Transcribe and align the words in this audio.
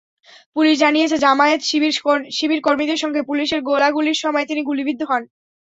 Police 0.55 0.75
জানিয়েছে, 0.79 1.15
জামায়াত-শিবির 1.17 2.61
কর্মীদের 2.61 3.01
সঙ্গে 3.03 3.21
পুলিশের 3.29 3.61
গোলাগুলির 3.61 4.21
সময় 4.23 4.45
তিনি 4.45 4.61
গুলিবিদ্ধ 4.63 5.01
হন। 5.07 5.23